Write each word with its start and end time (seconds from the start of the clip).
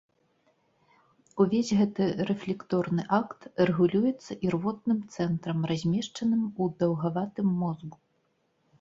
Увесь 1.43 1.69
гэты 1.81 2.03
рэфлекторны 2.31 3.03
акт 3.19 3.41
рэгулюецца 3.71 4.41
ірвотным 4.49 4.99
цэнтрам, 5.13 5.59
размешчаным 5.73 6.41
у 6.61 6.75
даўгаватым 6.83 7.47
мозгу. 7.65 7.97